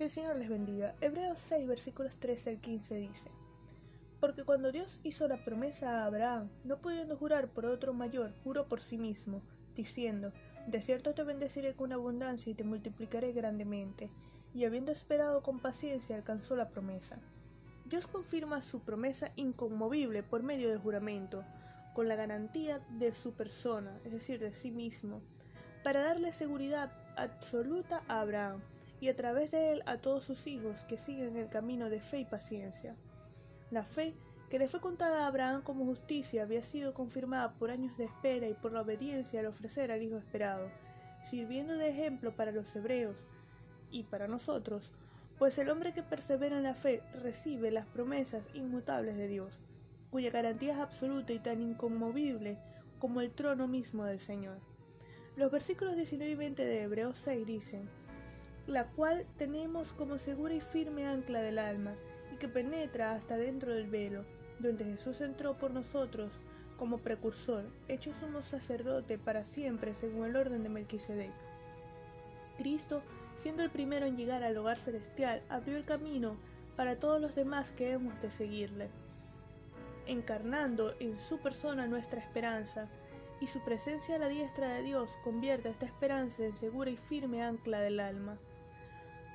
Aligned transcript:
El 0.00 0.08
Señor 0.08 0.36
les 0.36 0.48
bendiga. 0.48 0.94
Hebreos 1.02 1.38
6, 1.40 1.68
versículos 1.68 2.16
13 2.16 2.48
al 2.48 2.60
15 2.62 2.94
dice, 2.94 3.30
Porque 4.18 4.44
cuando 4.44 4.72
Dios 4.72 4.98
hizo 5.02 5.28
la 5.28 5.44
promesa 5.44 5.90
a 5.90 6.06
Abraham, 6.06 6.48
no 6.64 6.78
pudiendo 6.78 7.18
jurar 7.18 7.48
por 7.48 7.66
otro 7.66 7.92
mayor, 7.92 8.32
juró 8.42 8.66
por 8.66 8.80
sí 8.80 8.96
mismo, 8.96 9.42
diciendo, 9.76 10.32
De 10.66 10.80
cierto 10.80 11.14
te 11.14 11.22
bendeciré 11.22 11.74
con 11.74 11.92
abundancia 11.92 12.50
y 12.50 12.54
te 12.54 12.64
multiplicaré 12.64 13.32
grandemente. 13.32 14.08
Y 14.54 14.64
habiendo 14.64 14.90
esperado 14.90 15.42
con 15.42 15.60
paciencia, 15.60 16.16
alcanzó 16.16 16.56
la 16.56 16.70
promesa. 16.70 17.18
Dios 17.84 18.06
confirma 18.06 18.62
su 18.62 18.80
promesa 18.80 19.32
inconmovible 19.36 20.22
por 20.22 20.42
medio 20.42 20.70
del 20.70 20.78
juramento, 20.78 21.44
con 21.92 22.08
la 22.08 22.16
garantía 22.16 22.78
de 22.88 23.12
su 23.12 23.32
persona, 23.32 24.00
es 24.06 24.12
decir, 24.12 24.40
de 24.40 24.54
sí 24.54 24.70
mismo, 24.70 25.20
para 25.84 26.00
darle 26.00 26.32
seguridad 26.32 26.90
absoluta 27.18 28.02
a 28.08 28.22
Abraham 28.22 28.62
y 29.00 29.08
a 29.08 29.16
través 29.16 29.50
de 29.50 29.72
él 29.72 29.82
a 29.86 29.96
todos 29.96 30.24
sus 30.24 30.46
hijos 30.46 30.84
que 30.84 30.98
siguen 30.98 31.36
el 31.36 31.48
camino 31.48 31.88
de 31.88 32.00
fe 32.00 32.20
y 32.20 32.24
paciencia. 32.24 32.94
La 33.70 33.84
fe 33.84 34.14
que 34.50 34.58
le 34.58 34.68
fue 34.68 34.80
contada 34.80 35.24
a 35.24 35.26
Abraham 35.28 35.62
como 35.62 35.84
justicia 35.84 36.42
había 36.42 36.62
sido 36.62 36.92
confirmada 36.92 37.52
por 37.54 37.70
años 37.70 37.96
de 37.96 38.04
espera 38.04 38.48
y 38.48 38.54
por 38.54 38.72
la 38.72 38.82
obediencia 38.82 39.40
al 39.40 39.46
ofrecer 39.46 39.90
al 39.92 40.02
Hijo 40.02 40.18
esperado, 40.18 40.68
sirviendo 41.22 41.74
de 41.74 41.88
ejemplo 41.88 42.34
para 42.34 42.52
los 42.52 42.74
hebreos 42.74 43.16
y 43.90 44.02
para 44.04 44.28
nosotros, 44.28 44.90
pues 45.38 45.56
el 45.58 45.70
hombre 45.70 45.92
que 45.92 46.02
persevera 46.02 46.56
en 46.56 46.64
la 46.64 46.74
fe 46.74 47.02
recibe 47.22 47.70
las 47.70 47.86
promesas 47.86 48.48
inmutables 48.52 49.16
de 49.16 49.28
Dios, 49.28 49.58
cuya 50.10 50.30
garantía 50.30 50.74
es 50.74 50.80
absoluta 50.80 51.32
y 51.32 51.38
tan 51.38 51.62
inconmovible 51.62 52.58
como 52.98 53.20
el 53.20 53.30
trono 53.30 53.66
mismo 53.66 54.04
del 54.04 54.20
Señor. 54.20 54.58
Los 55.36 55.50
versículos 55.50 55.96
19 55.96 56.32
y 56.32 56.34
20 56.34 56.64
de 56.66 56.82
Hebreos 56.82 57.16
6 57.22 57.46
dicen, 57.46 57.88
la 58.66 58.86
cual 58.86 59.26
tenemos 59.38 59.92
como 59.92 60.18
segura 60.18 60.54
y 60.54 60.60
firme 60.60 61.06
ancla 61.06 61.40
del 61.40 61.58
alma, 61.58 61.94
y 62.32 62.36
que 62.36 62.48
penetra 62.48 63.12
hasta 63.12 63.36
dentro 63.36 63.74
del 63.74 63.88
velo, 63.88 64.24
donde 64.58 64.84
Jesús 64.84 65.20
entró 65.20 65.56
por 65.56 65.70
nosotros 65.72 66.32
como 66.76 66.98
precursor, 66.98 67.64
hecho 67.88 68.12
sumo 68.14 68.42
sacerdote 68.42 69.18
para 69.18 69.44
siempre 69.44 69.94
según 69.94 70.26
el 70.26 70.36
orden 70.36 70.62
de 70.62 70.70
Melquisedec. 70.70 71.32
Cristo, 72.56 73.02
siendo 73.34 73.62
el 73.62 73.70
primero 73.70 74.06
en 74.06 74.16
llegar 74.16 74.42
al 74.42 74.56
hogar 74.56 74.78
celestial, 74.78 75.42
abrió 75.48 75.76
el 75.76 75.84
camino 75.84 76.36
para 76.76 76.96
todos 76.96 77.20
los 77.20 77.34
demás 77.34 77.72
que 77.72 77.92
hemos 77.92 78.20
de 78.22 78.30
seguirle, 78.30 78.88
encarnando 80.06 80.94
en 81.00 81.18
su 81.18 81.38
persona 81.38 81.86
nuestra 81.86 82.20
esperanza, 82.20 82.88
y 83.40 83.46
su 83.46 83.60
presencia 83.60 84.16
a 84.16 84.18
la 84.18 84.28
diestra 84.28 84.68
de 84.68 84.82
Dios 84.82 85.10
convierte 85.24 85.70
esta 85.70 85.86
esperanza 85.86 86.44
en 86.44 86.56
segura 86.56 86.90
y 86.90 86.96
firme 86.96 87.42
ancla 87.42 87.80
del 87.80 88.00
alma. 88.00 88.38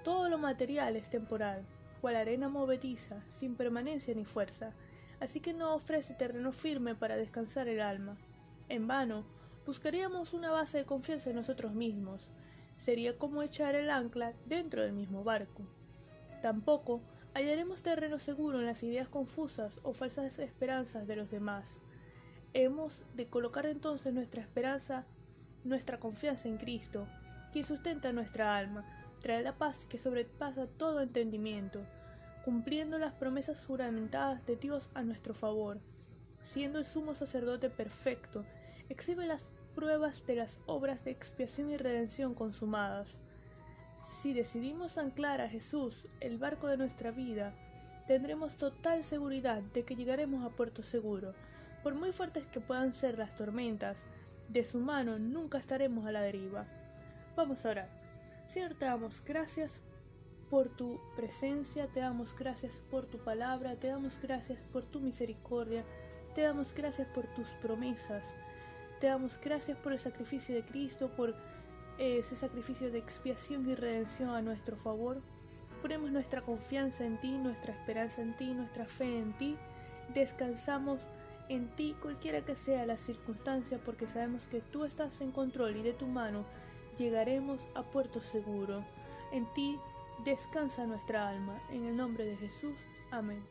Todo 0.03 0.29
lo 0.29 0.37
material 0.37 0.95
es 0.95 1.09
temporal, 1.09 1.65
cual 2.01 2.15
arena 2.15 2.47
movediza, 2.47 3.23
sin 3.27 3.55
permanencia 3.55 4.13
ni 4.13 4.25
fuerza, 4.25 4.73
así 5.19 5.39
que 5.39 5.53
no 5.53 5.73
ofrece 5.73 6.13
terreno 6.13 6.51
firme 6.51 6.93
para 6.93 7.17
descansar 7.17 7.67
el 7.67 7.81
alma. 7.81 8.15
En 8.69 8.87
vano, 8.87 9.25
buscaríamos 9.65 10.33
una 10.33 10.51
base 10.51 10.77
de 10.77 10.85
confianza 10.85 11.31
en 11.31 11.37
nosotros 11.37 11.73
mismos. 11.73 12.31
Sería 12.75 13.17
como 13.17 13.41
echar 13.41 13.73
el 13.73 13.89
ancla 13.89 14.33
dentro 14.45 14.83
del 14.83 14.93
mismo 14.93 15.23
barco. 15.23 15.63
Tampoco 16.43 17.01
hallaremos 17.33 17.81
terreno 17.81 18.19
seguro 18.19 18.59
en 18.59 18.67
las 18.67 18.83
ideas 18.83 19.07
confusas 19.07 19.79
o 19.81 19.93
falsas 19.93 20.37
esperanzas 20.37 21.07
de 21.07 21.15
los 21.15 21.31
demás. 21.31 21.81
Hemos 22.57 23.03
de 23.15 23.27
colocar 23.27 23.65
entonces 23.65 24.13
nuestra 24.13 24.41
esperanza, 24.41 25.03
nuestra 25.65 25.99
confianza 25.99 26.47
en 26.47 26.55
Cristo, 26.55 27.05
quien 27.51 27.65
sustenta 27.65 28.13
nuestra 28.13 28.55
alma, 28.55 28.85
trae 29.19 29.43
la 29.43 29.57
paz 29.57 29.85
que 29.85 29.97
sobrepasa 29.97 30.65
todo 30.65 31.01
entendimiento, 31.01 31.85
cumpliendo 32.45 32.97
las 32.97 33.11
promesas 33.11 33.65
juramentadas 33.65 34.45
de 34.45 34.55
Dios 34.55 34.87
a 34.93 35.03
nuestro 35.03 35.33
favor. 35.33 35.81
Siendo 36.39 36.79
el 36.79 36.85
sumo 36.85 37.13
sacerdote 37.13 37.69
perfecto, 37.69 38.45
exhibe 38.87 39.27
las 39.27 39.43
pruebas 39.75 40.25
de 40.25 40.35
las 40.35 40.61
obras 40.65 41.03
de 41.03 41.11
expiación 41.11 41.71
y 41.71 41.75
redención 41.75 42.33
consumadas. 42.33 43.19
Si 44.01 44.31
decidimos 44.31 44.97
anclar 44.97 45.41
a 45.41 45.49
Jesús 45.49 46.05
el 46.21 46.37
barco 46.37 46.67
de 46.67 46.77
nuestra 46.77 47.11
vida, 47.11 47.53
tendremos 48.07 48.55
total 48.55 49.03
seguridad 49.03 49.61
de 49.61 49.83
que 49.83 49.97
llegaremos 49.97 50.45
a 50.45 50.55
puerto 50.55 50.83
seguro, 50.83 51.33
por 51.85 51.93
muy 51.93 52.11
fuertes 52.11 52.47
que 52.47 52.59
puedan 52.59 52.93
ser 52.93 53.19
las 53.19 53.35
tormentas, 53.35 54.07
de 54.49 54.65
su 54.65 54.79
mano 54.79 55.19
nunca 55.19 55.59
estaremos 55.59 56.07
a 56.07 56.11
la 56.11 56.23
deriva. 56.23 56.65
Vamos 57.35 57.63
a 57.63 57.69
orar. 57.69 57.89
Señor, 58.47 58.73
te 58.73 58.85
damos 58.85 59.21
gracias 59.23 59.81
por 60.49 60.67
tu 60.67 60.99
presencia, 61.15 61.85
te 61.85 61.99
damos 61.99 62.35
gracias 62.35 62.81
por 62.89 63.05
tu 63.05 63.19
palabra, 63.19 63.75
te 63.75 63.85
damos 63.85 64.19
gracias 64.19 64.63
por 64.63 64.83
tu 64.83 64.99
misericordia, 64.99 65.85
te 66.33 66.41
damos 66.41 66.73
gracias 66.73 67.07
por 67.09 67.27
tus 67.35 67.49
promesas, 67.61 68.33
te 68.99 69.05
damos 69.05 69.39
gracias 69.39 69.77
por 69.77 69.91
el 69.91 69.99
sacrificio 69.99 70.55
de 70.55 70.65
Cristo, 70.65 71.11
por 71.15 71.35
ese 71.99 72.35
sacrificio 72.35 72.89
de 72.89 72.97
expiación 72.97 73.69
y 73.69 73.75
redención 73.75 74.31
a 74.31 74.41
nuestro 74.41 74.75
favor. 74.75 75.21
Ponemos 75.83 76.09
nuestra 76.09 76.41
confianza 76.41 77.05
en 77.05 77.19
ti, 77.19 77.37
nuestra 77.37 77.73
esperanza 77.73 78.23
en 78.23 78.35
ti, 78.35 78.55
nuestra 78.55 78.87
fe 78.87 79.19
en 79.19 79.37
ti. 79.37 79.55
Descansamos 80.15 80.99
en 81.49 81.75
ti 81.75 81.95
cualquiera 82.01 82.43
que 82.43 82.55
sea 82.55 82.85
la 82.85 82.97
circunstancia 82.97 83.79
porque 83.83 84.07
sabemos 84.07 84.47
que 84.47 84.61
tú 84.61 84.85
estás 84.85 85.21
en 85.21 85.31
control 85.31 85.77
y 85.77 85.83
de 85.83 85.93
tu 85.93 86.07
mano 86.07 86.45
llegaremos 86.97 87.65
a 87.75 87.83
puerto 87.83 88.21
seguro. 88.21 88.83
En 89.31 89.45
ti 89.53 89.79
descansa 90.23 90.85
nuestra 90.85 91.27
alma. 91.27 91.61
En 91.69 91.85
el 91.85 91.95
nombre 91.95 92.25
de 92.25 92.37
Jesús. 92.37 92.75
Amén. 93.11 93.43